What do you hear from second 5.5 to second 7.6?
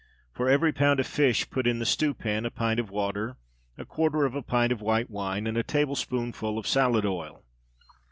a tablespoonful of salad oil.